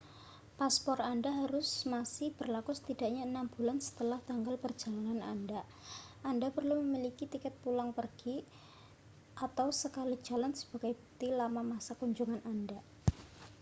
paspor 0.59 0.97
anda 1.13 1.29
harus 1.45 1.69
masih 1.93 2.29
berlaku 2.39 2.71
setidaknya 2.77 3.21
6 3.37 3.53
bulan 3.55 3.77
setelah 3.87 4.17
tanggal 4.29 4.55
perjalanan 4.63 5.19
anda. 5.33 5.61
anda 6.31 6.47
perlu 6.57 6.75
memiliki 6.81 7.23
tiket 7.33 7.53
pulang 7.63 7.89
pergi/sekali 7.99 10.15
jalan 10.27 10.51
sebagai 10.59 10.91
bukti 10.99 11.27
lama 11.39 11.61
masa 11.77 11.91
kunjungan 12.01 12.41
anda 12.53 12.79